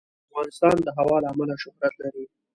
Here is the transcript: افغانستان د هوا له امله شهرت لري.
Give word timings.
افغانستان 0.29 0.75
د 0.83 0.87
هوا 0.97 1.17
له 1.23 1.27
امله 1.33 1.55
شهرت 1.63 1.93
لري. 2.01 2.25